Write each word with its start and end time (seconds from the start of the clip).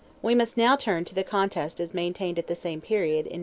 We 0.23 0.33
must 0.33 0.57
now 0.57 0.75
turn 0.77 1.05
to 1.05 1.13
the 1.13 1.23
contest 1.23 1.79
as 1.79 1.93
maintained 1.93 2.39
at 2.39 2.47
the 2.47 2.55
same 2.55 2.81
period 2.81 3.09
in 3.09 3.13
Meath 3.13 3.25
and 3.27 3.35
Ulster. 3.35 3.39